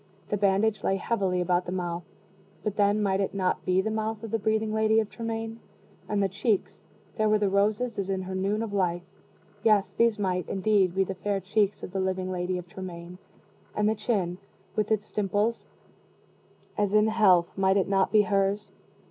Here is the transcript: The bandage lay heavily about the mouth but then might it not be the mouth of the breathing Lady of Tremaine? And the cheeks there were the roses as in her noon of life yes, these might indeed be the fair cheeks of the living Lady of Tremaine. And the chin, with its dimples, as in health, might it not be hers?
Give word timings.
The 0.29 0.35
bandage 0.37 0.83
lay 0.83 0.95
heavily 0.95 1.41
about 1.41 1.67
the 1.67 1.71
mouth 1.71 2.01
but 2.63 2.75
then 2.75 3.03
might 3.03 3.21
it 3.21 3.35
not 3.35 3.63
be 3.65 3.81
the 3.81 3.91
mouth 3.91 4.23
of 4.23 4.31
the 4.31 4.39
breathing 4.39 4.73
Lady 4.73 4.99
of 4.99 5.11
Tremaine? 5.11 5.59
And 6.09 6.23
the 6.23 6.27
cheeks 6.27 6.81
there 7.17 7.29
were 7.29 7.37
the 7.37 7.51
roses 7.51 7.99
as 7.99 8.09
in 8.09 8.23
her 8.23 8.33
noon 8.33 8.63
of 8.63 8.73
life 8.73 9.03
yes, 9.61 9.93
these 9.93 10.17
might 10.17 10.49
indeed 10.49 10.95
be 10.95 11.03
the 11.03 11.13
fair 11.13 11.39
cheeks 11.39 11.83
of 11.83 11.91
the 11.91 11.99
living 11.99 12.31
Lady 12.31 12.57
of 12.57 12.67
Tremaine. 12.67 13.19
And 13.75 13.87
the 13.87 13.93
chin, 13.93 14.39
with 14.75 14.89
its 14.89 15.11
dimples, 15.11 15.67
as 16.79 16.95
in 16.95 17.05
health, 17.09 17.55
might 17.55 17.77
it 17.77 17.87
not 17.87 18.11
be 18.11 18.23
hers? 18.23 18.71